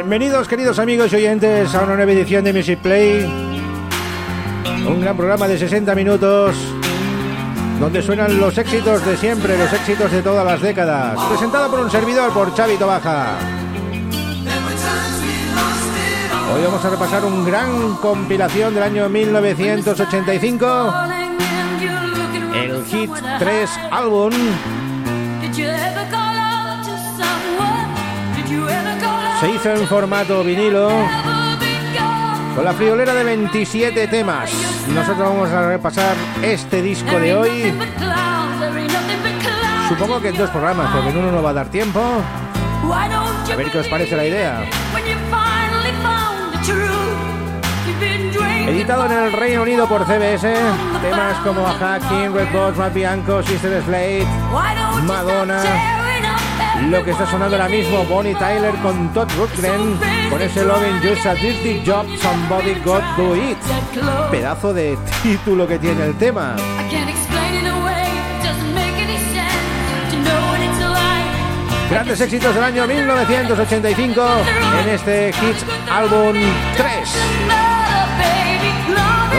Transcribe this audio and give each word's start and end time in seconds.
Bienvenidos 0.00 0.48
queridos 0.48 0.78
amigos 0.78 1.12
y 1.12 1.16
oyentes 1.16 1.74
a 1.74 1.82
una 1.82 1.94
nueva 1.94 2.12
edición 2.12 2.42
de 2.42 2.54
Music 2.54 2.78
Play. 2.78 3.22
Un 4.88 5.02
gran 5.02 5.14
programa 5.14 5.46
de 5.46 5.58
60 5.58 5.94
minutos 5.94 6.56
donde 7.78 8.00
suenan 8.00 8.40
los 8.40 8.56
éxitos 8.56 9.04
de 9.04 9.18
siempre, 9.18 9.58
los 9.58 9.70
éxitos 9.70 10.10
de 10.10 10.22
todas 10.22 10.46
las 10.46 10.62
décadas. 10.62 11.20
Presentado 11.28 11.70
por 11.70 11.80
un 11.80 11.90
servidor, 11.90 12.32
por 12.32 12.54
Chavito 12.54 12.86
Baja. 12.86 13.34
Hoy 16.54 16.62
vamos 16.64 16.82
a 16.82 16.88
repasar 16.88 17.22
un 17.26 17.44
gran 17.44 17.96
compilación 17.96 18.72
del 18.72 18.84
año 18.84 19.06
1985. 19.10 20.94
El 22.54 22.84
Hit 22.86 23.10
3 23.38 23.70
álbum 23.90 24.32
se 29.40 29.50
hizo 29.50 29.70
en 29.70 29.86
formato 29.88 30.44
vinilo 30.44 30.90
con 32.54 32.64
la 32.64 32.74
friolera 32.74 33.14
de 33.14 33.24
27 33.24 34.06
temas. 34.08 34.50
Nosotros 34.88 35.18
vamos 35.18 35.50
a 35.50 35.66
repasar 35.68 36.14
este 36.42 36.82
disco 36.82 37.18
de 37.18 37.34
hoy. 37.34 37.72
Supongo 39.88 40.20
que 40.20 40.28
en 40.28 40.36
dos 40.36 40.50
programas, 40.50 40.90
porque 40.92 41.08
en 41.08 41.16
uno 41.16 41.32
no 41.32 41.42
va 41.42 41.50
a 41.50 41.54
dar 41.54 41.68
tiempo. 41.68 42.00
A 42.92 43.56
ver 43.56 43.70
qué 43.70 43.78
os 43.78 43.88
parece 43.88 44.14
la 44.14 44.26
idea. 44.26 44.62
Editado 48.68 49.06
en 49.06 49.12
el 49.12 49.32
Reino 49.32 49.62
Unido 49.62 49.88
por 49.88 50.04
CBS, 50.04 50.54
temas 51.00 51.36
como 51.44 51.64
Hacking, 51.64 52.34
Red 52.34 52.52
Box, 52.52 52.76
Matt 52.76 52.94
Bianco, 52.94 53.42
Sister 53.42 53.82
Slate, 53.84 54.26
Madonna, 55.06 55.99
lo 56.90 57.04
que 57.04 57.12
está 57.12 57.24
sonando 57.24 57.56
ahora 57.56 57.68
mismo, 57.68 58.04
Bonnie 58.04 58.34
Tyler 58.34 58.74
con 58.82 59.12
Todd 59.12 59.28
Rundgren, 59.36 59.96
con 60.28 60.42
ese 60.42 60.64
Loving 60.64 61.00
Just 61.00 61.24
a 61.24 61.34
Dirty 61.34 61.82
Job, 61.86 62.04
Somebody 62.18 62.74
Got 62.84 63.02
Do 63.16 63.36
It. 63.36 63.58
Pedazo 64.30 64.74
de 64.74 64.98
título 65.22 65.68
que 65.68 65.78
tiene 65.78 66.06
el 66.06 66.16
tema. 66.16 66.56
Grandes 71.90 72.20
éxitos 72.20 72.54
del 72.54 72.64
año 72.64 72.86
1985 72.86 74.22
en 74.82 74.88
este 74.88 75.28
Hits 75.30 75.64
Album 75.90 76.36
3. 76.76 77.19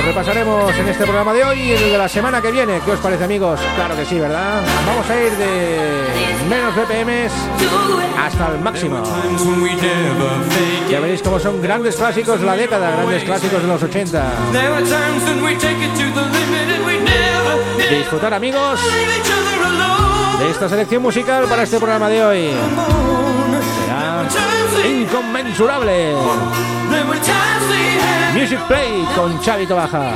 Repasaremos 0.06 0.76
en 0.76 0.88
este 0.88 1.04
programa 1.04 1.32
de 1.34 1.44
hoy 1.44 1.60
y 1.62 1.72
el 1.72 1.92
de 1.92 1.98
la 1.98 2.10
semana 2.10 2.42
que 2.42 2.52
viene. 2.52 2.82
¿Qué 2.84 2.92
os 2.92 3.00
parece, 3.00 3.24
amigos? 3.24 3.60
Claro 3.76 3.96
que 3.96 4.06
sí, 4.06 4.20
¿verdad? 4.20 4.62
Vamos 4.86 5.10
a 5.10 5.16
ir 5.22 5.32
de 5.38 6.04
menos 6.50 6.76
BPMs 6.76 7.32
hasta 8.20 8.48
el 8.54 8.60
máximo. 8.60 9.04
Ya 10.90 11.00
veréis 11.00 11.22
cómo 11.22 11.40
son 11.40 11.62
grandes 11.62 11.96
clásicos 11.96 12.40
de 12.40 12.46
la 12.46 12.56
década, 12.56 12.92
grandes 12.92 13.24
clásicos 13.24 13.62
de 13.62 13.68
los 13.68 13.84
80. 13.84 14.24
Disfrutar, 17.90 18.34
amigos, 18.34 18.80
de 20.40 20.50
esta 20.50 20.68
selección 20.70 21.04
musical 21.04 21.46
para 21.46 21.64
este 21.64 21.78
programa 21.78 22.10
de 22.10 22.24
hoy. 22.24 22.52
Inconmensurable. 24.84 26.16
Music 28.34 28.60
Play 28.68 29.06
con 29.16 29.40
Chavito 29.42 29.76
Baja. 29.76 30.16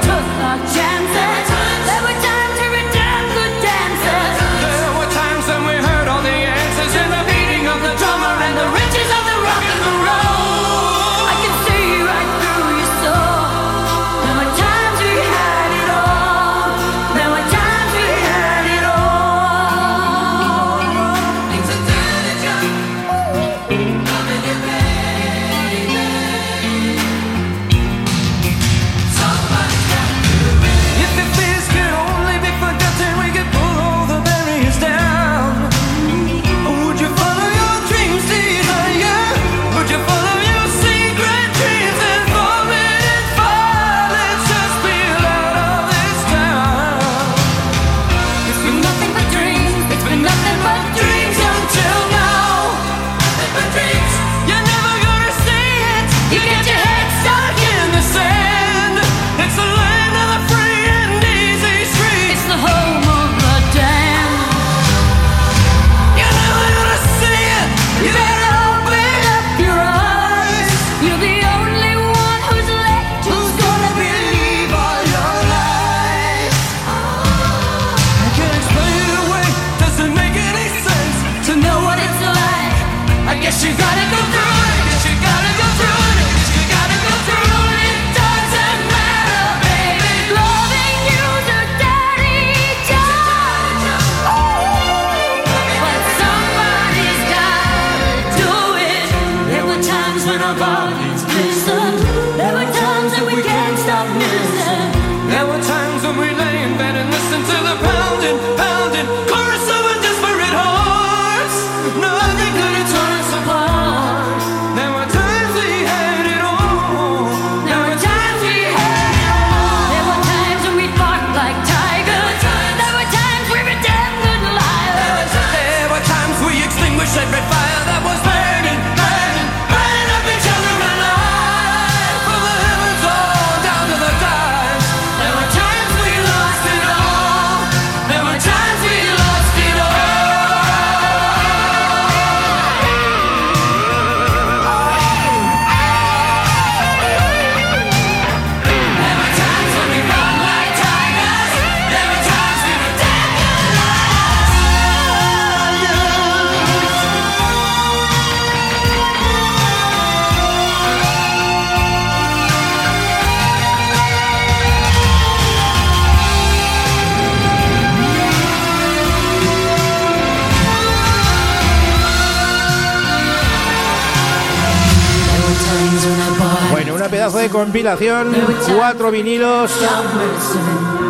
Pedazo 177.09 177.37
de 177.37 177.49
compilación, 177.49 178.35
cuatro 178.75 179.09
vinilos 179.11 179.71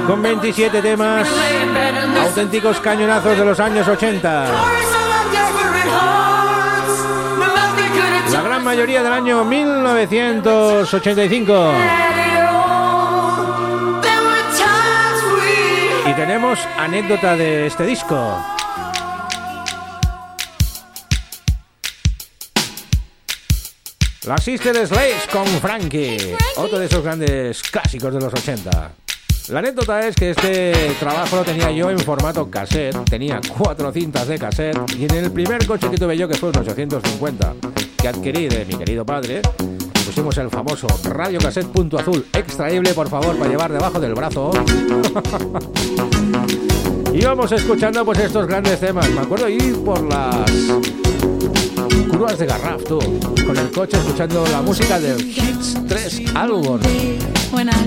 con 0.06 0.22
27 0.22 0.82
temas, 0.82 1.26
auténticos 2.22 2.82
cañonazos 2.82 3.38
de 3.38 3.46
los 3.46 3.58
años 3.60 3.88
80. 3.88 4.46
La 8.32 8.42
gran 8.42 8.64
mayoría 8.64 9.04
del 9.04 9.14
año 9.14 9.46
1985. 9.46 11.72
Y 16.10 16.14
tenemos 16.14 16.60
anécdota 16.78 17.36
de 17.36 17.68
este 17.68 17.86
disco. 17.86 18.55
La 24.26 24.38
Sister 24.40 24.88
Slaves 24.88 25.28
con 25.32 25.46
Frankie, 25.46 26.18
otro 26.58 26.80
de 26.80 26.88
esos 26.88 27.04
grandes 27.04 27.62
clásicos 27.62 28.12
de 28.12 28.20
los 28.20 28.34
80. 28.34 28.92
La 29.50 29.60
anécdota 29.60 30.08
es 30.08 30.16
que 30.16 30.32
este 30.32 30.96
trabajo 31.00 31.36
lo 31.36 31.44
tenía 31.44 31.70
yo 31.70 31.92
en 31.92 32.00
formato 32.00 32.50
cassette, 32.50 33.08
tenía 33.08 33.40
cuatro 33.56 33.92
cintas 33.92 34.28
de 34.28 34.40
cassette 34.40 34.80
y 34.98 35.04
en 35.04 35.14
el 35.14 35.32
primer 35.32 35.68
coche 35.68 35.92
que 35.92 35.98
tuve 35.98 36.18
yo, 36.18 36.28
que 36.28 36.34
fue 36.34 36.50
un 36.50 36.58
850, 36.58 37.54
que 38.02 38.08
adquirí 38.08 38.48
de 38.48 38.66
mi 38.66 38.76
querido 38.76 39.06
padre, 39.06 39.44
pusimos 40.04 40.36
el 40.40 40.50
famoso 40.50 40.88
radio 41.04 41.38
cassette 41.38 41.68
punto 41.68 42.00
azul, 42.00 42.26
extraíble 42.34 42.96
por 42.96 43.08
favor 43.08 43.38
para 43.38 43.52
llevar 43.52 43.72
debajo 43.72 44.00
del 44.00 44.16
brazo. 44.16 44.50
y 47.14 47.24
vamos 47.24 47.52
escuchando 47.52 48.04
pues 48.04 48.18
estos 48.18 48.48
grandes 48.48 48.80
temas. 48.80 49.08
Me 49.12 49.22
acuerdo 49.22 49.48
ir 49.50 49.84
por 49.84 50.02
las 50.02 50.52
curvas 52.18 52.40
de 52.40 52.46
Garraf, 52.46 52.82
tú, 52.86 52.98
con 53.46 53.58
el 53.58 53.72
coche 53.72 53.98
escuchando 53.98 54.46
la 54.50 54.62
música 54.62 54.98
del 55.00 55.20
Hits 55.20 55.76
3 55.86 56.22
álbum. 56.34 56.80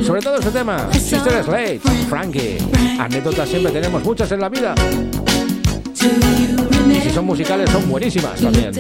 Sobre 0.05 0.21
todo 0.21 0.37
este 0.37 0.51
tema, 0.51 0.93
Sister 0.93 1.43
Slade, 1.43 1.81
Frankie. 2.11 2.59
Anécdotas 2.99 3.49
siempre 3.49 3.73
tenemos 3.73 4.05
muchas 4.05 4.31
en 4.33 4.41
la 4.41 4.51
vida. 4.51 4.75
Y 6.91 7.01
si 7.01 7.11
son 7.11 7.25
musicales, 7.25 7.71
son 7.71 7.89
buenísimas 7.89 8.39
también. 8.39 8.73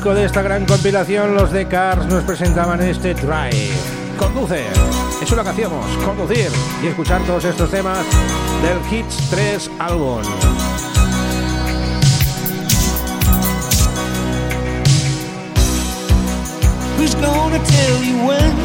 Disco 0.00 0.14
de 0.14 0.24
esta 0.24 0.40
gran 0.40 0.64
compilación, 0.64 1.34
los 1.34 1.52
de 1.52 1.68
Cars 1.68 2.06
nos 2.06 2.24
presentaban 2.24 2.80
este 2.80 3.12
Drive. 3.12 3.70
Conduce, 4.18 4.64
es 5.20 5.30
lo 5.30 5.42
que 5.42 5.50
hacíamos, 5.50 5.84
conducir 6.06 6.48
y 6.82 6.86
escuchar 6.86 7.20
todos 7.24 7.44
estos 7.44 7.70
temas 7.70 8.06
del 8.62 8.78
Hits 8.90 9.28
3 9.28 9.70
álbum. 9.78 10.22
Who's 16.96 17.14
gonna 17.16 17.58
tell 17.58 18.02
you 18.02 18.26
when 18.26 18.56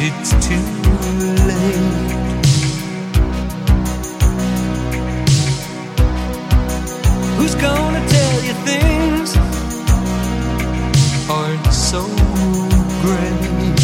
it's 0.00 0.32
too 0.46 0.60
late? 1.46 2.18
Who's 7.38 7.54
gonna 7.54 8.07
you 8.48 8.54
things 8.64 9.36
aren't 11.28 11.66
so 11.70 12.00
great. 13.02 13.78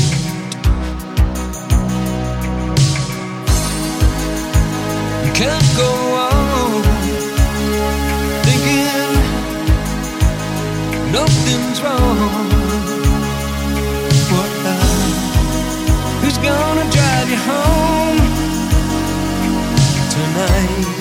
You 5.25 5.33
can't 5.41 5.71
go 5.77 5.91
on 6.29 6.83
thinking 8.47 9.13
nothing's 11.13 11.83
wrong. 11.83 12.49
What 14.33 14.51
Who's 16.23 16.39
gonna 16.39 16.91
drive 16.91 17.29
you 17.29 17.41
home 17.51 18.19
tonight? 20.15 20.94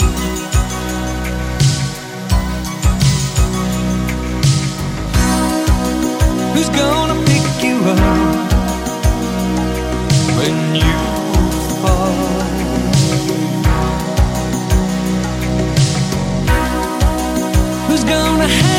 gonna 6.76 7.16
pick 7.26 7.64
you 7.64 7.78
up 7.86 8.52
when 10.38 10.76
you 10.76 10.96
fall. 11.82 12.44
Who's 17.88 18.04
gonna 18.04 18.73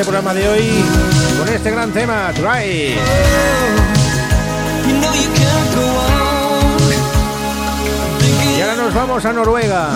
este 0.00 0.10
programa 0.10 0.32
de 0.32 0.48
hoy 0.48 0.66
con 1.38 1.46
este 1.46 1.70
gran 1.70 1.92
tema, 1.92 2.32
Try. 2.34 2.96
Y 8.56 8.60
ahora 8.62 8.76
nos 8.76 8.94
vamos 8.94 9.22
a 9.26 9.32
Noruega, 9.34 9.90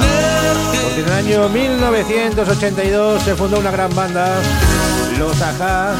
porque 0.83 1.01
en 1.01 1.07
el 1.07 1.13
año 1.13 1.49
1982 1.49 3.23
se 3.23 3.35
fundó 3.35 3.59
una 3.59 3.71
gran 3.71 3.95
banda, 3.97 4.35
Los 5.19 5.41
Aja, 5.41 5.95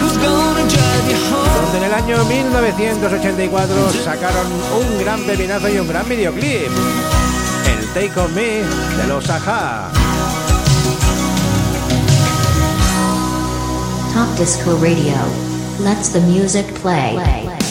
donde 1.63 1.79
en 1.79 1.85
el 1.85 1.95
año 1.95 2.23
1984 2.27 3.75
sacaron 4.05 4.47
un 4.53 4.99
gran 5.03 5.23
pepinazo 5.23 5.71
y 5.71 5.79
un 5.79 5.89
gran 5.89 6.07
videoclip, 6.07 6.71
el 7.71 7.89
Take 7.95 8.21
On 8.21 8.35
Me 8.35 8.43
de 8.43 9.07
Los 9.09 9.31
Aja. 9.31 10.04
Top 14.15 14.37
Disco 14.37 14.77
Radio. 14.77 15.17
Let's 15.81 16.11
the 16.11 16.21
music 16.21 16.67
play. 16.77 17.64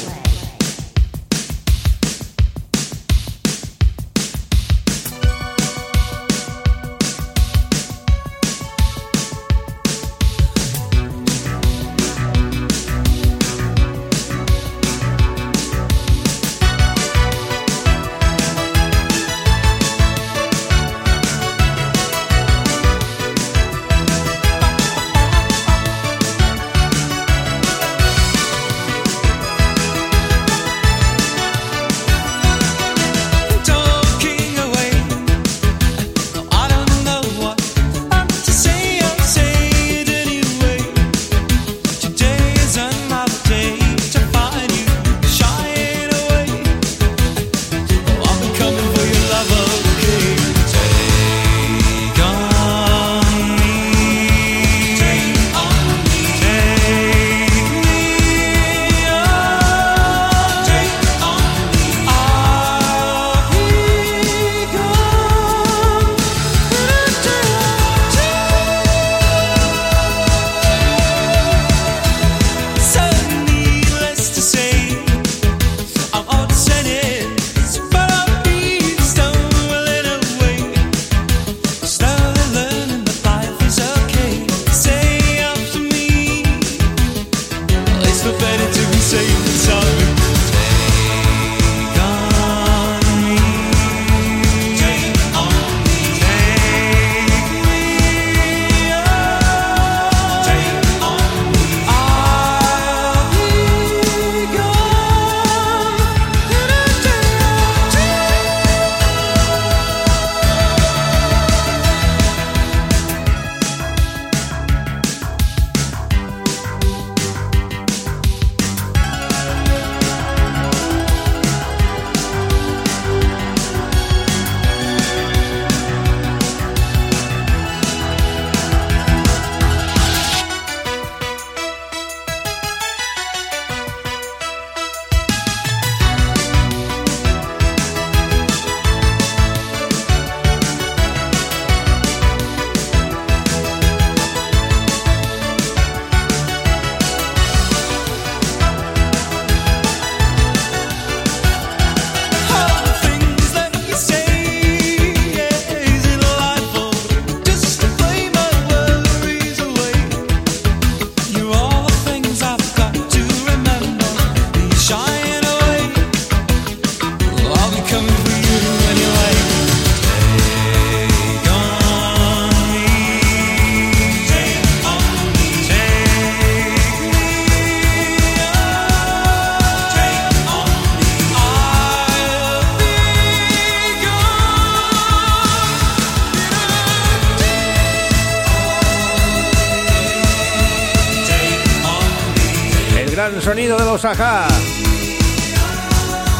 Sonido 193.41 193.77
de 193.77 193.85
los 193.85 194.03
Aja. 194.03 194.47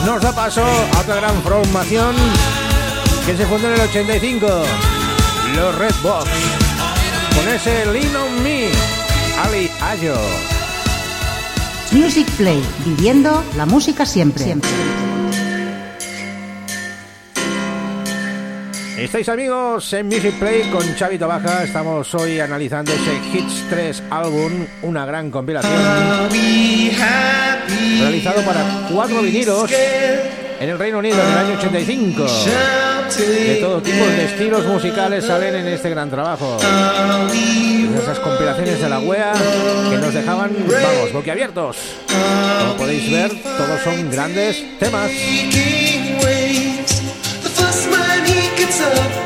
Nos 0.06 0.22
da 0.22 0.34
paso 0.34 0.66
a 0.66 1.00
otra 1.00 1.16
gran 1.16 1.42
formación 1.42 2.14
que 3.26 3.38
se 3.38 3.46
fundó 3.46 3.70
en 3.70 3.76
el 3.76 3.82
85, 3.82 4.48
los 5.56 5.76
Red 5.76 5.96
Box, 6.04 6.30
con 7.36 7.48
ese 7.48 7.86
Lean 7.86 8.16
on 8.16 8.44
Me, 8.44 8.68
Ali 9.44 9.72
Ayo. 9.82 10.16
Music 11.92 12.30
Play, 12.32 12.62
viviendo 12.86 13.44
la 13.56 13.66
música 13.66 14.06
siempre. 14.06 14.44
siempre. 14.44 14.70
Estáis 19.04 19.28
amigos 19.28 19.92
en 19.92 20.08
Music 20.08 20.34
Play 20.40 20.70
con 20.72 20.96
Chavito 20.96 21.28
Baja. 21.28 21.66
Estamos 21.66 22.16
hoy 22.16 22.40
analizando 22.40 22.94
ese 22.94 23.38
Hits 23.38 23.66
3 23.70 24.04
álbum, 24.10 24.66
una 24.82 25.06
gran 25.06 25.30
compilación 25.30 25.74
realizado 28.00 28.42
para 28.44 28.88
cuatro 28.90 29.22
vinilos 29.22 29.70
en 30.58 30.70
el 30.70 30.80
Reino 30.80 31.00
Unido 31.00 31.22
en 31.22 31.32
el 31.32 31.38
año 31.38 31.60
85. 31.60 32.26
De 33.18 33.56
todo 33.60 33.82
tipo 33.82 34.06
de 34.06 34.24
estilos 34.24 34.66
musicales 34.66 35.26
salen 35.26 35.54
en 35.54 35.68
este 35.68 35.90
gran 35.90 36.10
trabajo. 36.10 36.58
Esas 38.02 38.20
compilaciones 38.20 38.80
de 38.80 38.90
la 38.90 39.00
wea 39.02 39.34
que 39.90 39.98
nos 39.98 40.14
dejaban, 40.14 40.52
vamos, 40.66 41.12
boquiabiertos. 41.12 41.78
Como 42.08 42.78
podéis 42.78 43.12
ver, 43.12 43.32
todos 43.58 43.82
son 43.84 44.10
grandes 44.10 44.64
temas. 44.80 45.12
it's 48.66 48.80
up. 48.80 49.23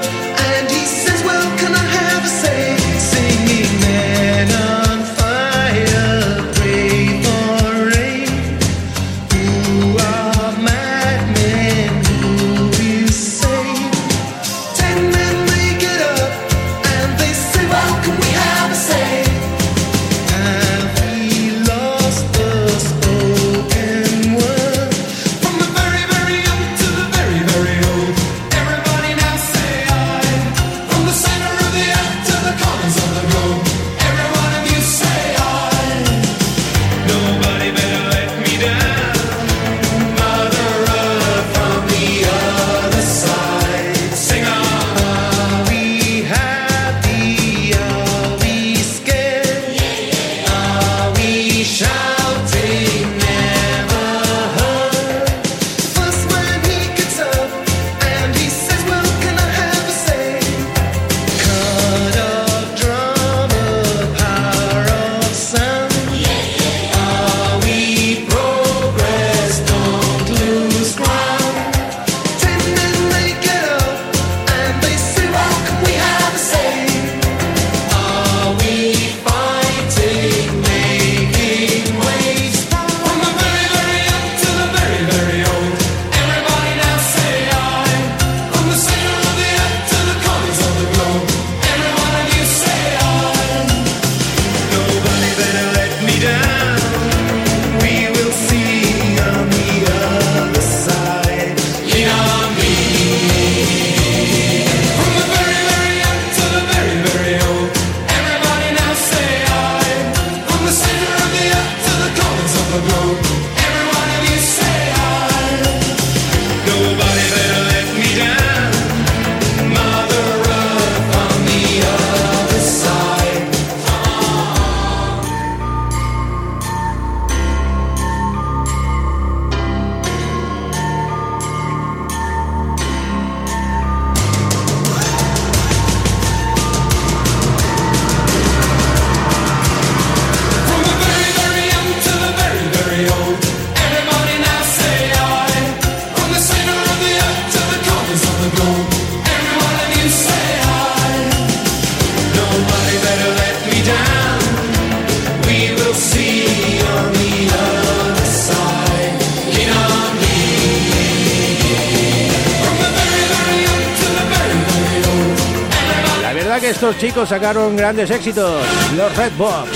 Sacaron 167.27 167.75
grandes 167.75 168.09
éxitos, 168.09 168.61
los 168.95 169.17
Red 169.17 169.33
Box. 169.37 169.69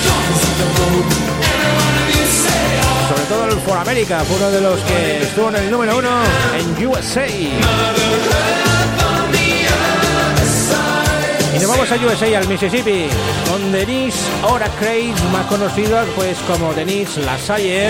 Sobre 3.09 3.23
todo 3.25 3.45
el 3.45 3.59
For 3.59 3.77
America, 3.77 4.23
fue 4.23 4.37
uno 4.37 4.51
de 4.51 4.61
los 4.61 4.79
que 4.81 5.23
estuvo 5.23 5.49
en 5.49 5.55
el 5.57 5.69
número 5.69 5.97
uno 5.97 6.09
en 6.57 6.87
USA. 6.87 7.27
Y 7.27 7.59
nos 11.59 11.67
vamos 11.67 11.91
a 11.91 11.95
USA, 11.95 12.37
al 12.37 12.47
Mississippi, 12.47 13.07
con 13.49 13.71
Denise 13.71 14.17
Ora 14.43 14.69
Craig, 14.79 15.13
más 15.33 15.45
conocida 15.47 16.05
pues 16.15 16.37
como 16.47 16.73
Denise 16.73 17.19
Lasalle, 17.21 17.89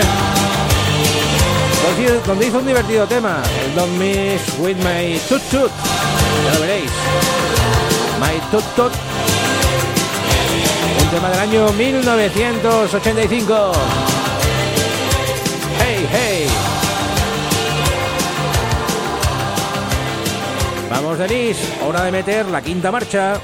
donde 2.26 2.47
hizo 2.47 2.58
un 2.58 2.65
divertido 2.65 3.06
tema, 3.06 3.43
el 3.63 3.76
Don't 3.76 3.93
Miss 4.00 4.41
With 4.58 4.78
My 4.78 5.19
Tut 5.30 5.41
Tut, 5.52 5.71
ya 6.45 6.54
lo 6.56 6.62
veréis. 6.62 6.89
My 8.19 8.39
Tut 8.50 8.65
Tut 8.76 9.11
tema 11.12 11.30
del 11.30 11.39
año 11.39 11.67
1985. 11.74 13.71
Hey, 15.78 16.08
hey. 16.10 16.47
Vamos, 20.89 21.17
Denis, 21.17 21.58
hora 21.86 22.06
de 22.06 22.12
meter 22.13 22.45
la 22.45 22.62
quinta 22.62 22.91
marcha. 22.91 23.41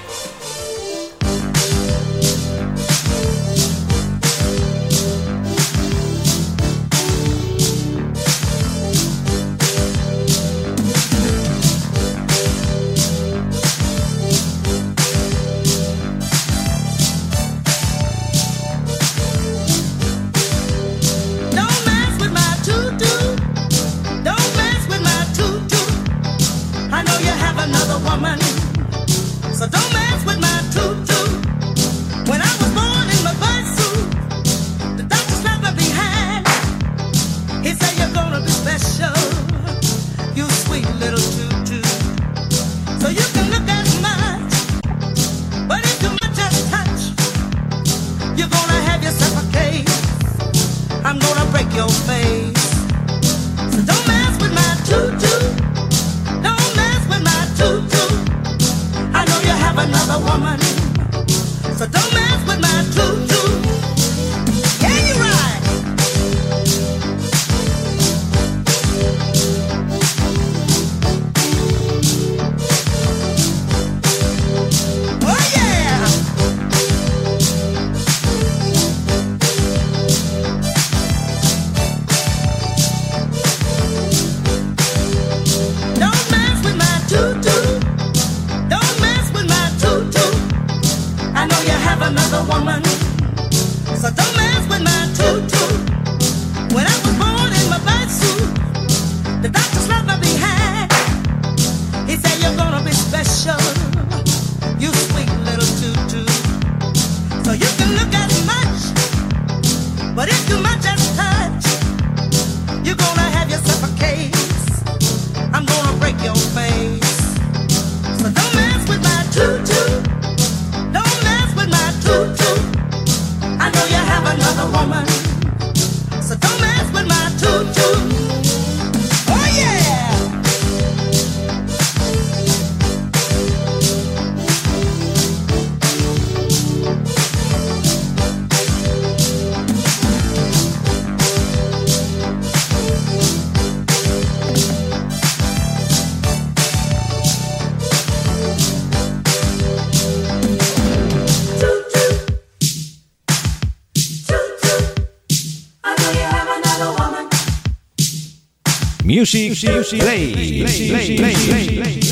Music, 159.18 160.00
Play. 160.00 162.07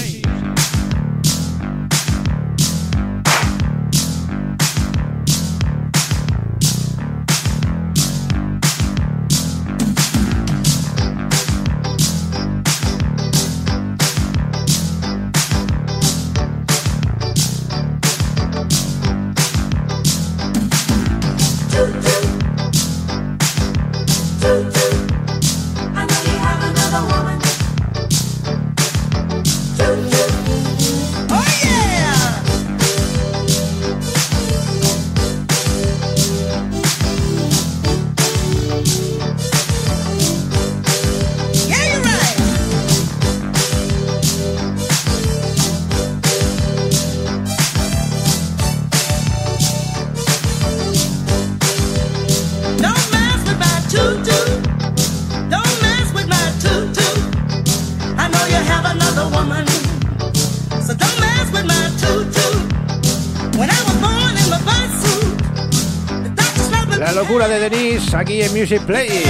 Aquí 68.15 68.41
en 68.41 68.53
Music 68.53 68.81
Play. 68.81 69.23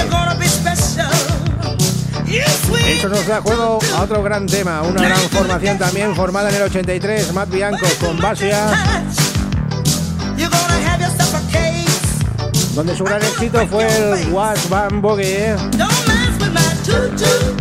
Eso 2.88 3.10
nos 3.10 3.28
da 3.28 3.42
juego 3.42 3.80
a 3.96 4.02
otro 4.02 4.22
gran 4.24 4.46
tema, 4.46 4.82
una 4.82 5.02
gran 5.02 5.20
formación 5.30 5.78
también 5.78 6.16
formada 6.16 6.50
en 6.50 6.56
el 6.56 6.62
83, 6.64 7.34
Matt 7.34 7.50
Bianco 7.50 7.86
con 8.00 8.18
Basia. 8.18 8.68
Donde 12.74 12.96
su 12.96 13.04
gran 13.06 13.22
éxito 13.22 13.66
fue 13.68 13.88
el 13.88 14.32
Was 14.32 14.70
Van 14.70 15.02
Boogie. 15.02 15.56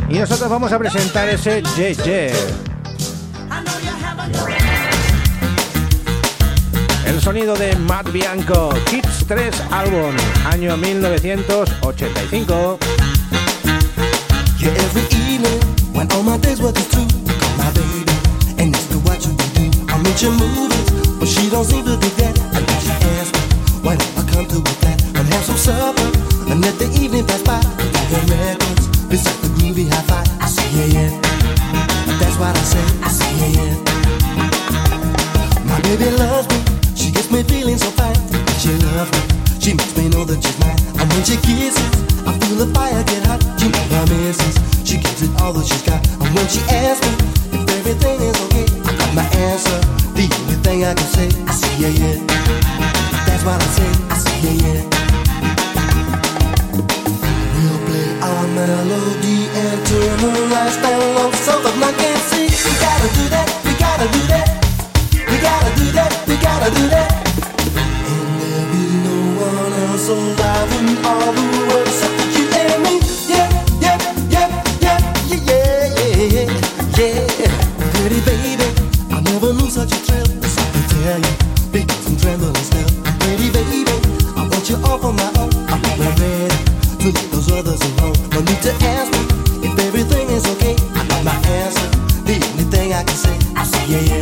Y 0.09 0.19
nosotros 0.19 0.51
vamos 0.51 0.73
a 0.73 0.79
presentar 0.79 1.29
ese 1.29 1.63
JJ. 1.63 2.64
El 7.07 7.21
sonido 7.21 7.55
de 7.55 7.77
Matt 7.77 8.11
Bianco, 8.13 8.71
Kids 8.91 9.25
3 9.27 9.55
álbum, 9.71 10.15
año 10.47 10.77
1985. 10.77 12.79
Yeah, 14.59 14.71
every 14.71 15.03
evening, 15.33 15.61
when 15.93 16.11
all 16.13 16.23
my 16.23 16.39
days 16.39 16.61
were 16.61 16.73
just 16.73 16.93
true, 16.93 17.07
my 17.59 17.71
baby, 17.73 18.05
and 18.59 18.73
next 18.73 18.89
to 18.91 18.99
what 19.01 19.25
you 19.25 19.33
do, 19.55 19.71
I 19.93 19.99
mention 20.03 20.33
movies, 20.33 20.91
but 21.19 21.29
she 21.29 21.51
why 23.85 23.97
don't 23.97 24.17
I 24.17 24.23
come 24.33 24.47
to 24.47 24.57
a 24.57 24.61
and 25.19 25.29
have 25.29 25.45
some 25.45 25.59
supper, 25.59 26.11
the 26.79 26.87
evening 27.01 27.27
say, 51.31 51.43
I 51.47 51.53
say 51.53 51.75
yeah 51.81 51.89
yeah. 51.89 52.17
That's 53.27 53.45
what 53.45 53.61
I 53.61 53.69
say, 53.77 53.91
I 54.11 54.17
say 54.25 54.37
yeah 54.45 54.57
yeah. 54.65 54.81
We'll 57.55 57.81
play 57.87 58.09
our 58.21 58.47
melody 58.57 59.39
and 59.63 59.79
turn 59.87 60.17
the 60.21 60.31
lights 60.53 60.77
down 60.83 61.01
low 61.17 61.31
so 61.33 61.53
the 61.63 61.73
night 61.81 61.97
can 61.97 62.19
see. 62.31 62.49
We 62.65 62.73
gotta 62.81 63.09
do 63.19 63.25
that, 63.35 63.49
we 63.65 63.73
gotta 63.79 64.07
do 64.17 64.23
that. 64.33 64.47
We 65.31 65.37
gotta 65.41 65.71
do 65.81 65.87
that, 65.93 66.13
we 66.29 66.37
gotta 66.37 66.71
do 66.79 66.85
that. 66.95 67.11
And 68.11 68.41
there'll 68.41 68.69
be 68.73 68.85
no 69.07 69.17
one 69.49 69.73
else 69.89 70.09
alive 70.09 70.73
in 70.79 71.05
all 71.05 71.33
the 71.33 71.45
world 71.69 71.84
yeah, 93.87 94.01
yeah. 94.01 94.14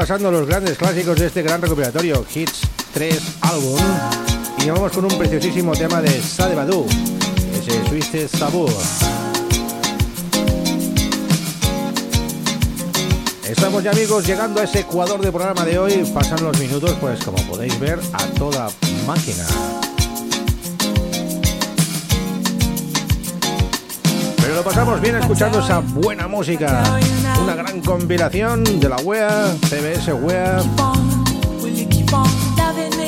Repasando 0.00 0.30
los 0.30 0.46
grandes 0.46 0.78
clásicos 0.78 1.18
de 1.18 1.26
este 1.26 1.42
gran 1.42 1.60
recuperatorio 1.60 2.24
Hits 2.34 2.62
3 2.94 3.20
álbum 3.42 3.78
y 4.64 4.70
vamos 4.70 4.92
con 4.92 5.04
un 5.04 5.18
preciosísimo 5.18 5.72
tema 5.72 6.00
de 6.00 6.22
Sade 6.22 6.56
ese 7.52 7.78
Twisted 7.80 8.26
Sabur. 8.26 8.72
Estamos 13.46 13.84
ya 13.84 13.90
amigos 13.90 14.26
llegando 14.26 14.62
a 14.62 14.64
ese 14.64 14.80
ecuador 14.80 15.20
de 15.20 15.30
programa 15.30 15.66
de 15.66 15.78
hoy, 15.78 16.10
pasan 16.14 16.44
los 16.44 16.58
minutos 16.58 16.96
pues 16.98 17.22
como 17.22 17.36
podéis 17.46 17.78
ver 17.78 18.00
a 18.14 18.24
toda 18.38 18.70
máquina. 19.06 19.44
Lo 24.60 24.64
pasamos 24.64 25.00
bien 25.00 25.16
escuchando 25.16 25.60
esa 25.60 25.78
buena 25.78 26.28
música 26.28 26.82
una 27.42 27.54
gran 27.54 27.80
compilación 27.80 28.62
de 28.62 28.90
la 28.90 28.96
web, 28.98 29.58
CBS 29.62 30.12
web, 30.12 30.62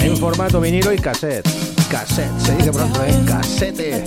en 0.01 0.17
formato 0.17 0.63
vinilo 0.63 0.95
y 0.95 0.99
cassette. 0.99 1.47
Cassette, 1.91 2.41
se 2.41 2.57
dice 2.57 2.73
pronto, 2.73 3.05
¿eh? 3.05 3.23
Cassette. 3.27 4.03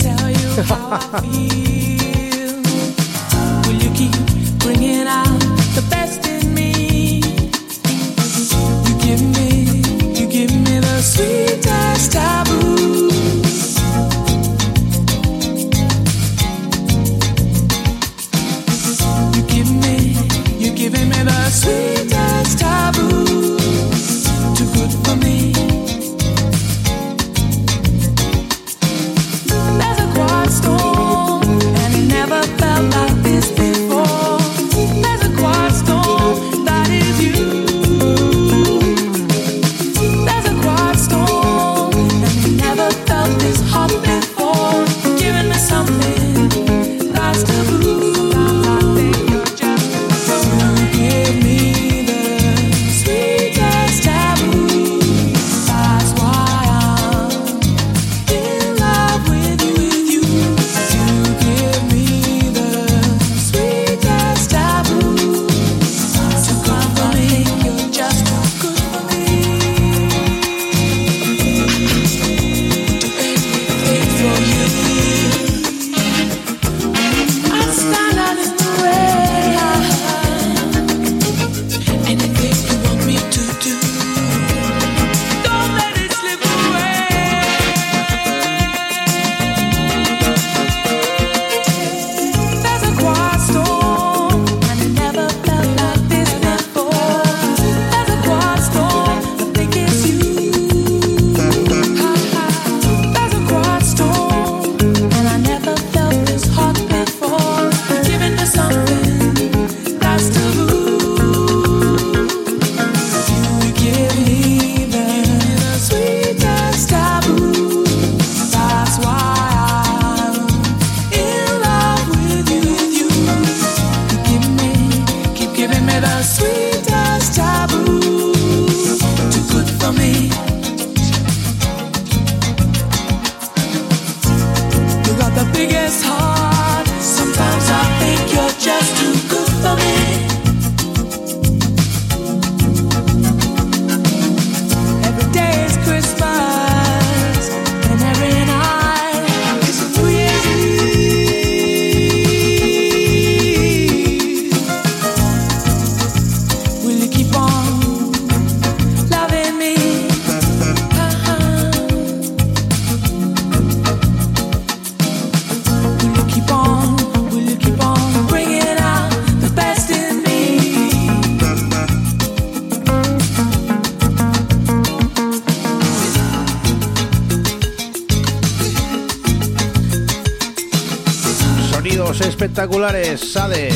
Espectaculares 182.56 183.34
Sade, 183.34 183.70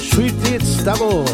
Sweet 0.00 0.34
It's 0.54 0.84
Double. 0.84 1.24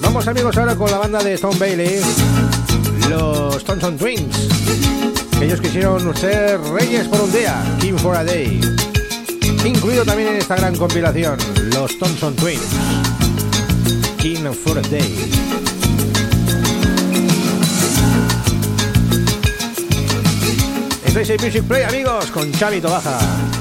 Vamos 0.00 0.26
amigos 0.26 0.56
ahora 0.56 0.74
con 0.74 0.90
la 0.90 0.96
banda 0.96 1.22
de 1.22 1.34
Stone 1.34 1.58
Bailey, 1.58 2.00
los 3.10 3.62
Thompson 3.64 3.98
Twins. 3.98 4.48
Ellos 5.42 5.60
quisieron 5.60 6.16
ser 6.16 6.58
reyes 6.72 7.06
por 7.06 7.20
un 7.20 7.30
día, 7.30 7.62
King 7.82 7.98
for 7.98 8.16
a 8.16 8.24
Day. 8.24 8.62
Incluido 9.62 10.02
también 10.06 10.30
en 10.30 10.36
esta 10.36 10.56
gran 10.56 10.74
compilación, 10.74 11.36
los 11.74 11.98
Thompson 11.98 12.34
Twins, 12.34 12.62
King 14.16 14.54
for 14.54 14.78
a 14.78 14.82
Day. 14.88 15.49
Music 21.38 21.62
Play 21.62 21.84
amigos 21.84 22.30
con 22.32 22.50
Xavi 22.50 22.80
Tobaja. 22.80 23.59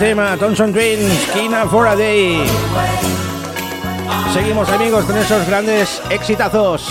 Tema, 0.00 0.34
Thompson 0.38 0.72
Twins, 0.72 1.30
Kina 1.34 1.66
for 1.66 1.86
a 1.86 1.94
Day. 1.94 2.42
Seguimos 4.32 4.66
amigos 4.70 5.04
con 5.04 5.18
esos 5.18 5.46
grandes 5.46 6.00
exitazos. 6.08 6.90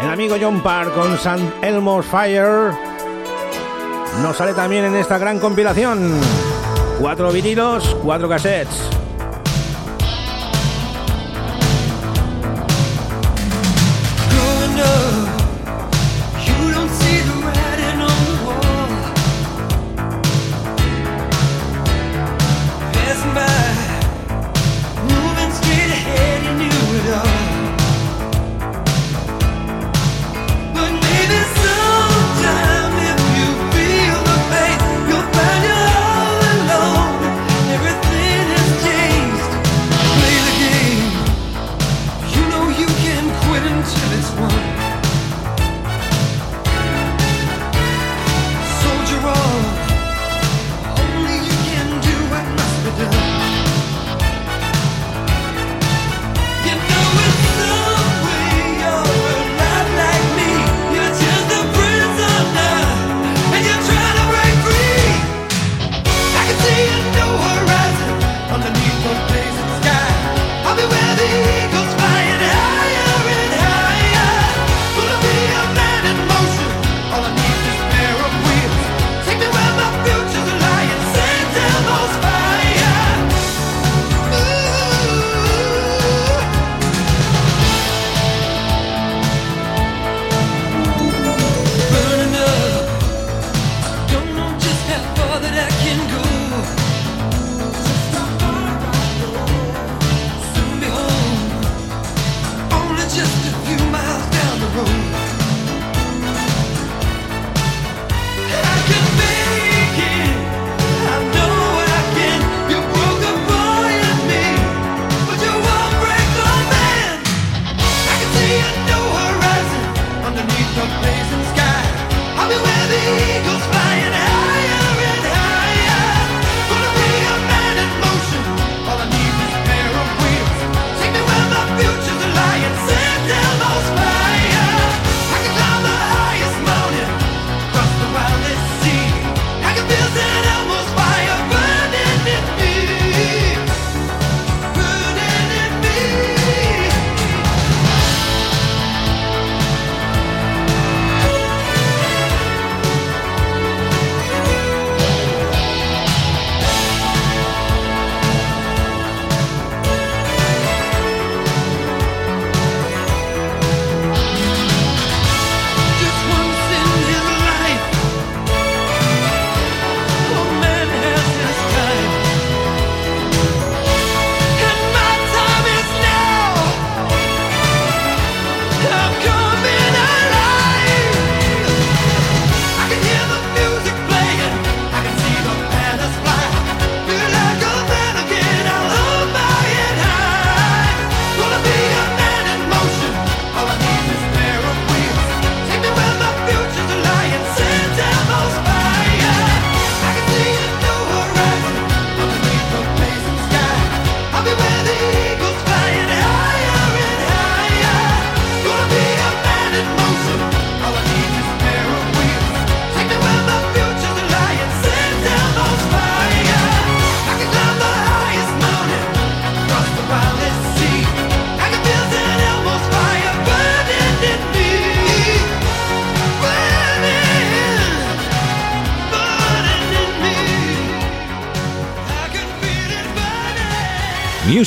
El 0.00 0.08
amigo 0.08 0.36
John 0.40 0.60
Parr 0.62 0.92
con 0.92 1.14
St. 1.14 1.52
Elmo's 1.62 2.06
Fire 2.06 2.70
nos 4.22 4.36
sale 4.36 4.54
también 4.54 4.84
en 4.84 4.94
esta 4.94 5.18
gran 5.18 5.40
compilación. 5.40 6.12
Cuatro 7.00 7.32
vinilos, 7.32 7.96
cuatro 8.00 8.28
cassettes. 8.28 8.99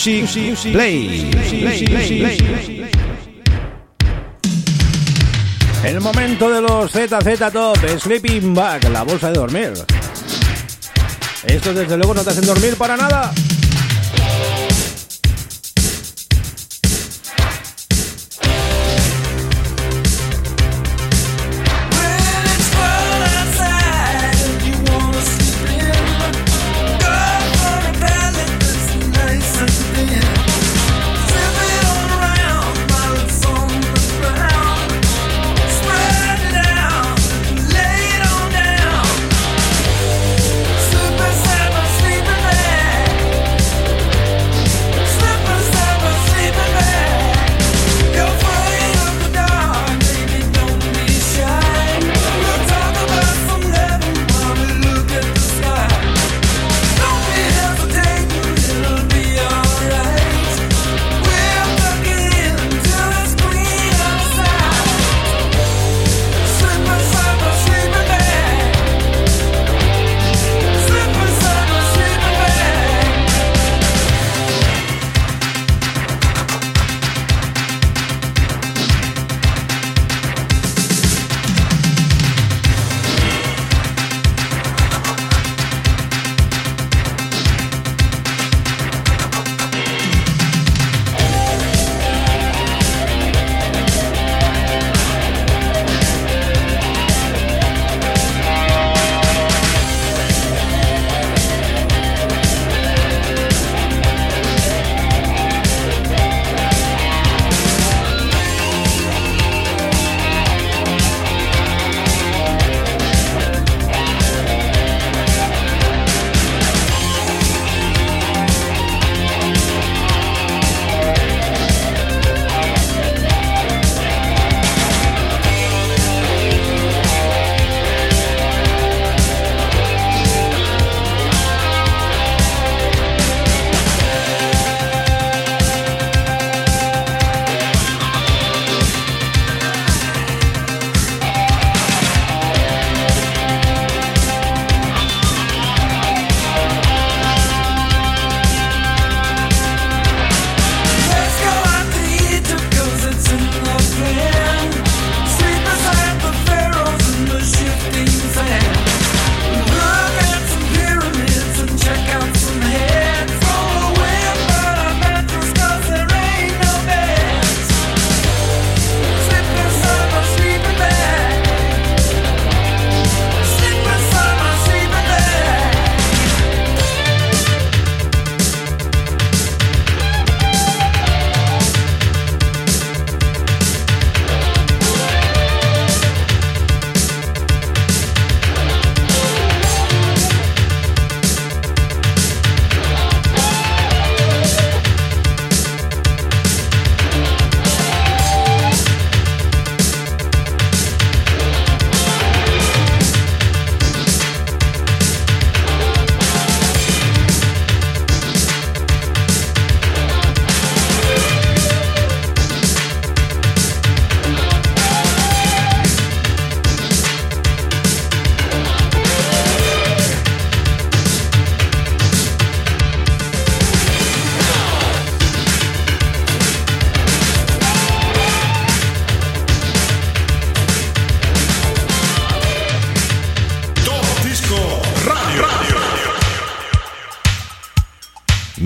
Music, 0.05 0.73
Play. 0.73 1.31
El 5.85 6.01
momento 6.01 6.49
de 6.49 6.61
los 6.61 6.91
ZZ 6.91 7.53
Top, 7.53 7.77
Sleeping 7.99 8.53
Bag, 8.53 8.89
la 8.89 9.03
bolsa 9.03 9.31
de 9.31 9.35
dormir. 9.35 9.71
Esto 11.45 11.73
desde 11.73 11.95
luego 11.95 12.13
no 12.15 12.21
te 12.21 12.31
hacen 12.31 12.45
dormir 12.45 12.75
para 12.75 12.97
nada. 12.97 13.33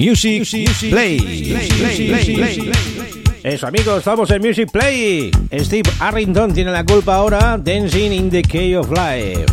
Music, 0.07 0.89
Play. 0.89 1.53
Eso 3.43 3.67
amigos, 3.67 3.97
estamos 3.97 4.31
en 4.31 4.41
Music 4.41 4.71
Play. 4.71 5.31
Steve 5.51 5.89
Arrington 5.99 6.53
tiene 6.53 6.71
la 6.71 6.85
culpa 6.85 7.15
ahora, 7.15 7.57
Dancing 7.57 8.13
in 8.13 8.29
the 8.29 8.41
Key 8.41 8.73
of 8.75 8.89
Life. 8.89 9.45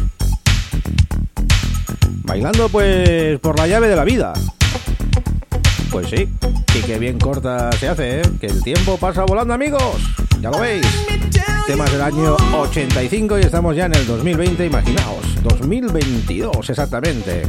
Bailando 2.23 2.69
pues 2.69 3.41
por 3.41 3.59
la 3.59 3.67
llave 3.67 3.89
de 3.89 3.97
la 3.97 4.05
vida. 4.05 4.33
Pues 5.91 6.07
sí, 6.09 6.29
y 6.79 6.83
qué 6.83 7.01
bien 7.01 7.19
corta 7.19 7.73
se 7.73 7.89
hace, 7.89 8.21
¿eh? 8.21 8.23
Que 8.41 8.47
el 8.47 8.63
tiempo 8.63 8.97
pasa 8.97 9.25
volando 9.25 9.55
amigos. 9.55 9.97
Ya 10.41 10.51
lo 10.51 10.61
veis. 10.61 10.87
Temas 11.67 11.91
del 11.91 12.03
año 12.03 12.37
85 12.57 13.41
y 13.41 13.43
estamos 13.43 13.75
ya 13.75 13.87
en 13.87 13.97
el 13.97 14.07
2020, 14.07 14.67
imaginaos. 14.67 15.43
2022 15.43 16.71
exactamente. 16.71 17.43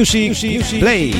Music, 0.00 0.80
Play. 0.80 1.10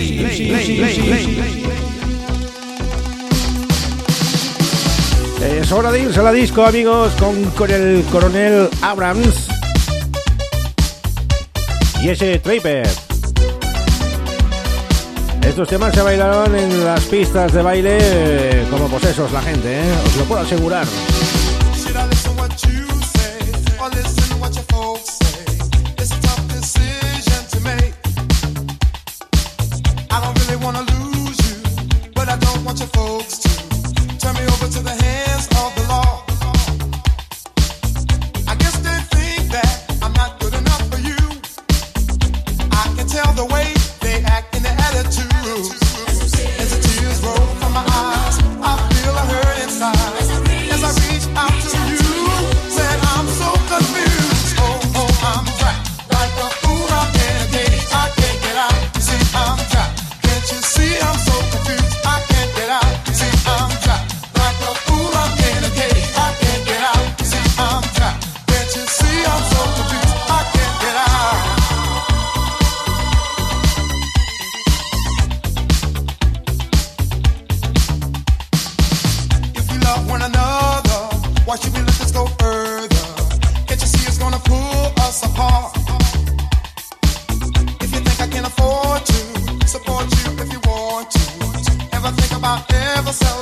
Es 5.42 5.70
hora 5.70 5.92
de 5.92 6.00
irse 6.00 6.18
a 6.18 6.22
la 6.22 6.32
disco, 6.32 6.64
amigos, 6.64 7.12
con, 7.18 7.70
el 7.70 8.02
coronel 8.10 8.70
Abrams 8.80 9.48
y 12.02 12.08
ese 12.08 12.38
Tripper. 12.38 12.88
Estos 15.46 15.68
temas 15.68 15.94
se 15.94 16.00
bailaron 16.00 16.56
en 16.56 16.82
las 16.82 17.04
pistas 17.04 17.52
de 17.52 17.60
baile 17.60 17.98
eh, 18.00 18.66
como 18.70 18.88
posesos 18.88 19.30
la 19.30 19.42
gente, 19.42 19.78
¿eh? 19.78 19.94
os 20.06 20.16
lo 20.16 20.24
puedo 20.24 20.40
asegurar. 20.40 20.86
Why 81.50 81.56
should 81.56 81.72
we 81.72 81.80
let 81.80 81.94
this 81.94 82.12
go 82.12 82.26
further? 82.38 82.86
Can't 83.66 83.80
you 83.80 83.86
see 83.88 84.06
it's 84.06 84.18
gonna 84.18 84.38
pull 84.38 84.92
us 85.02 85.24
apart? 85.24 85.76
If 87.82 87.92
you 87.92 87.98
think 88.06 88.20
I 88.20 88.28
can 88.28 88.44
afford 88.44 89.04
to 89.04 89.66
support 89.66 90.04
you 90.04 90.44
if 90.44 90.52
you 90.52 90.60
want 90.60 91.10
to, 91.10 91.96
ever 91.96 92.12
think 92.12 92.38
about 92.38 92.72
ever 92.72 93.12
selling? 93.12 93.39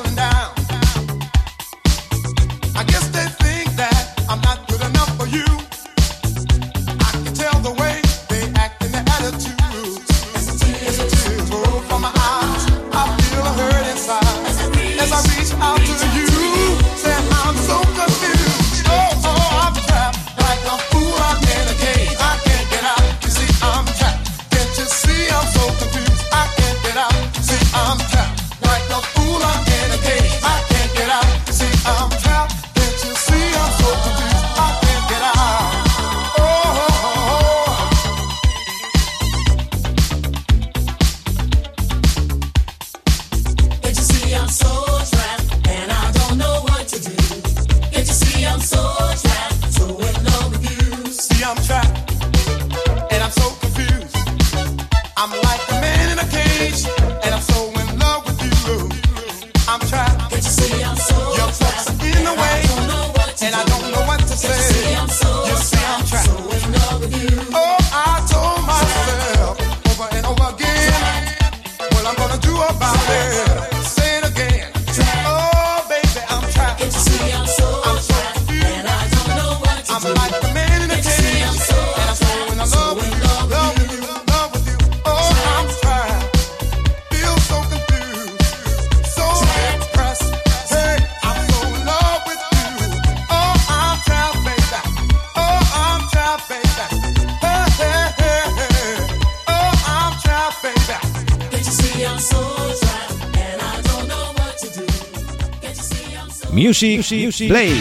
Music, 106.58 107.06
Play. 107.46 107.72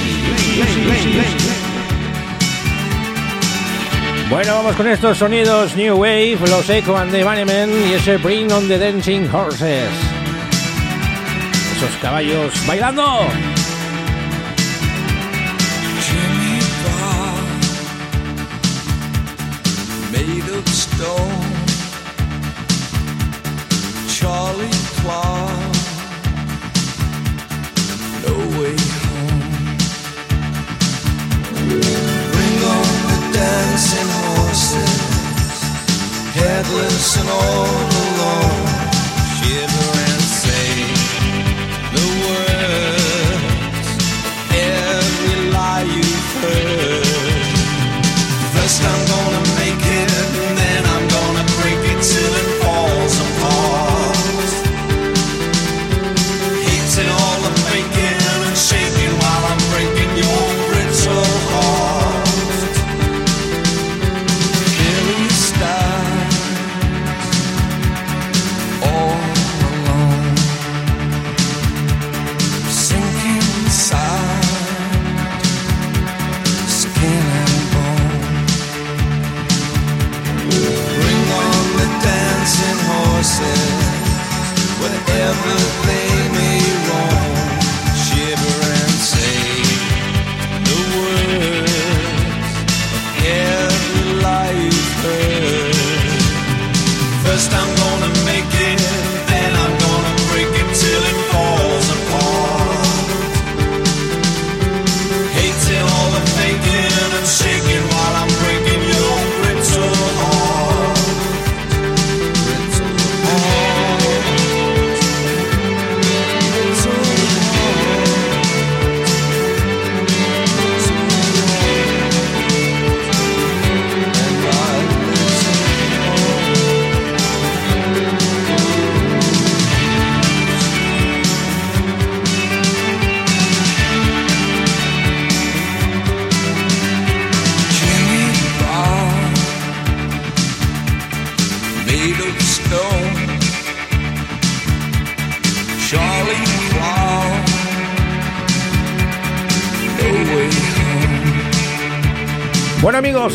Bueno, 4.29 4.55
vamos 4.55 4.75
con 4.75 4.87
estos 4.87 5.17
sonidos 5.17 5.75
New 5.75 5.95
Wave, 5.95 6.37
los 6.47 6.69
Echo 6.69 6.95
and 6.95 7.11
the 7.11 7.23
Bunnymen 7.23 7.71
y 7.89 7.93
ese 7.93 8.17
Bring 8.17 8.51
on 8.51 8.67
the 8.67 8.77
Dancing 8.77 9.27
Horses. 9.33 9.89
Esos 11.75 11.95
caballos 12.01 12.53
bailando. 12.67 13.25
Jimmy 16.03 16.59
made 20.11 20.49
of 20.55 20.67
stone. 20.67 21.46
Charlie 24.47 24.79
Clark. 24.99 25.75
way 28.55 28.77
home. 29.03 29.41
Bring 32.33 32.59
on 32.75 32.91
the 33.09 33.17
dancing 33.39 34.09
horses, 34.23 35.57
headless 36.39 37.07
and 37.19 37.29
all 37.29 37.89
alone. 38.03 38.67
Shiver 39.35 39.91
and 40.07 40.23
say 40.41 40.71
the 41.95 42.07
words, 42.23 43.87
every 44.55 45.35
lie 45.51 45.85
you've 45.95 46.31
heard. 46.41 47.47
First 48.53 48.81
I'm 48.91 49.06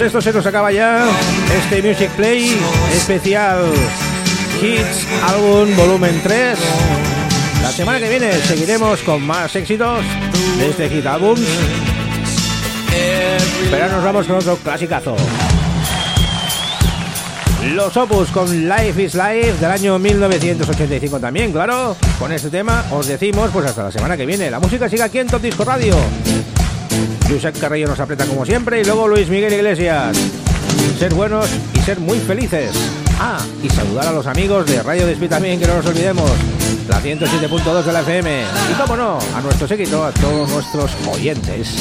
esto 0.01 0.21
se 0.21 0.33
nos 0.33 0.47
acaba 0.47 0.73
ya. 0.73 1.05
Este 1.65 1.83
Music 1.83 2.11
Play 2.17 2.57
especial 2.95 3.65
Hits 4.61 5.07
Album 5.29 5.77
Volumen 5.77 6.21
3. 6.23 6.59
La 7.63 7.71
semana 7.71 7.99
que 7.99 8.09
viene 8.09 8.33
seguiremos 8.33 9.01
con 9.01 9.23
más 9.23 9.55
éxitos 9.55 10.05
de 10.59 10.71
este 10.71 10.89
Hit 10.89 11.07
Album. 11.07 11.39
Pero 13.71 13.89
nos 13.89 14.05
vamos 14.05 14.27
con 14.27 14.37
otro 14.37 14.57
clasicazo. 14.57 15.17
Los 17.75 17.97
Opus 17.97 18.31
con 18.31 18.69
Life 18.69 19.03
is 19.03 19.15
Life 19.15 19.55
del 19.61 19.71
año 19.71 19.99
1985 19.99 21.21
también, 21.21 21.53
claro. 21.53 21.97
Con 22.19 22.33
este 22.33 22.51
tema 22.51 22.85
os 22.91 23.07
decimos 23.07 23.51
pues 23.53 23.67
hasta 23.67 23.85
la 23.85 23.91
semana 23.91 24.17
que 24.17 24.27
viene. 24.27 24.51
La 24.51 24.59
música 24.59 24.89
sigue 24.89 25.03
aquí 25.03 25.19
en 25.19 25.27
Top 25.27 25.43
Disco 25.43 25.65
Radio. 25.65 25.95
Josep 27.29 27.59
Carrillo 27.59 27.89
nos 27.89 28.01
aprieta 28.01 28.27
como 28.27 28.45
siempre 28.45 28.81
y 28.81 28.85
luego 28.85 29.09
Luis 29.09 29.29
Miguel 29.29 29.53
Iglesias. 29.53 30.17
Ser 30.99 31.15
buenos 31.15 31.49
y 31.75 31.81
ser 31.81 32.01
muy 32.01 32.19
felices. 32.19 32.71
Ah, 33.21 33.39
y 33.63 33.69
saludar 33.69 34.07
a 34.07 34.13
los 34.13 34.27
amigos 34.27 34.67
de 34.67 34.83
Radio 34.83 35.07
Despí 35.07 35.29
también, 35.29 35.61
que 35.61 35.67
no 35.67 35.77
nos 35.77 35.87
olvidemos. 35.87 36.31
La 36.89 37.01
107.2 37.01 37.83
de 37.83 37.93
la 37.93 38.01
FM. 38.01 38.43
Y 38.71 38.75
cómo 38.81 38.97
no, 38.97 39.19
a 39.37 39.41
nuestro 39.41 39.69
séquito, 39.69 40.05
a 40.05 40.11
todos 40.13 40.51
nuestros 40.51 40.91
oyentes. 41.09 41.77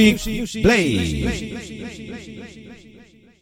Music 0.00 0.62
Play. 0.62 2.59